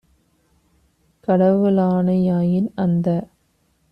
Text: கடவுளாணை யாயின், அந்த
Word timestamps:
கடவுளாணை 1.27 2.17
யாயின், 2.23 2.69
அந்த 2.75 3.07